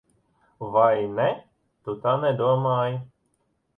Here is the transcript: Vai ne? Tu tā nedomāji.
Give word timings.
Vai 0.77 0.95
ne? 1.19 1.27
Tu 1.85 1.95
tā 2.07 2.17
nedomāji. 2.25 2.99